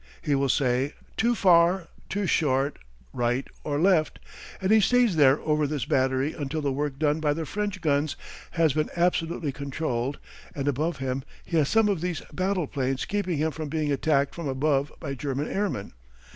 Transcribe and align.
He 0.23 0.33
will 0.33 0.49
say: 0.49 0.95
"Too 1.15 1.35
far," 1.35 1.87
"Too 2.09 2.25
short," 2.25 2.79
"Right," 3.13 3.47
or 3.63 3.79
"Left," 3.79 4.17
and 4.59 4.71
he 4.71 4.79
stays 4.81 5.15
there 5.15 5.39
over 5.41 5.67
this 5.67 5.85
battery 5.85 6.33
until 6.33 6.59
the 6.63 6.71
work 6.71 6.97
done 6.97 7.19
by 7.19 7.33
the 7.35 7.45
French 7.45 7.81
guns 7.81 8.15
has 8.53 8.73
been 8.73 8.89
absolutely 8.95 9.51
controlled, 9.51 10.17
and 10.55 10.67
above 10.67 10.97
him 10.97 11.21
he 11.45 11.55
has 11.57 11.69
some 11.69 11.87
of 11.87 12.01
these 12.01 12.21
battle 12.33 12.65
planes 12.65 13.05
keeping 13.05 13.37
him 13.37 13.51
from 13.51 13.69
being 13.69 13.91
attacked 13.91 14.33
from 14.33 14.47
above 14.47 14.91
by 14.99 15.13
German 15.13 15.47
airmen. 15.47 15.93